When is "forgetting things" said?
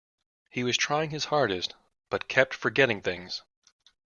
2.55-3.43